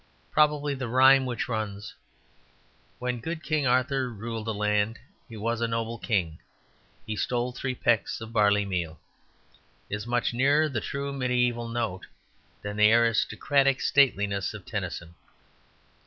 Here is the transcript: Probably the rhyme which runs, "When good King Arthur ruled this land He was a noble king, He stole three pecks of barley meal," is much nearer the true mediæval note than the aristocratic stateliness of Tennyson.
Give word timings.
Probably 0.31 0.73
the 0.73 0.87
rhyme 0.87 1.27
which 1.27 1.47
runs, 1.47 1.93
"When 2.97 3.19
good 3.19 3.43
King 3.43 3.67
Arthur 3.67 4.09
ruled 4.09 4.47
this 4.47 4.55
land 4.55 4.97
He 5.29 5.37
was 5.37 5.61
a 5.61 5.67
noble 5.67 5.99
king, 5.99 6.39
He 7.05 7.15
stole 7.15 7.51
three 7.51 7.75
pecks 7.75 8.19
of 8.19 8.33
barley 8.33 8.65
meal," 8.65 8.99
is 9.91 10.07
much 10.07 10.33
nearer 10.33 10.67
the 10.67 10.81
true 10.81 11.13
mediæval 11.13 11.71
note 11.71 12.07
than 12.63 12.77
the 12.77 12.91
aristocratic 12.91 13.79
stateliness 13.79 14.55
of 14.55 14.65
Tennyson. 14.65 15.13